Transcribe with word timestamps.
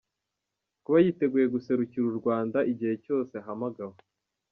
Kuba 0.83 0.97
yiteguye 1.05 1.45
guserukira 1.53 2.05
u 2.11 2.15
Rwanda 2.19 2.57
igihe 2.71 2.93
cyose 3.03 3.33
ahamagawe. 3.41 3.97